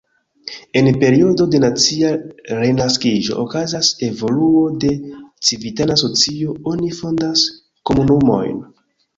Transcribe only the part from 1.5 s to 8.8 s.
de nacia renaskiĝo okazas evoluo de civitana socio, oni fondas komunumojn.